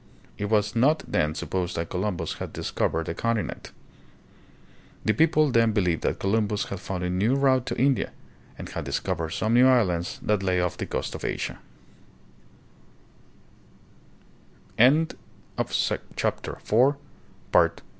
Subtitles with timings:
[0.35, 3.71] It was not then supposed that Columbus had discovered a continent.
[5.05, 8.11] The people then believed that Columbus had found a new route to India
[8.57, 11.59] and had discovered some new islands that lay off the coast of Asia.